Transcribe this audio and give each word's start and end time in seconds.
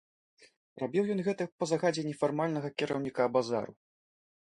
Рабіў 0.83 1.11
ён 1.17 1.21
гэта 1.27 1.47
па 1.57 1.69
загадзе 1.73 2.07
нефармальнага 2.09 2.75
кіраўніка 2.79 3.33
базару. 3.37 3.73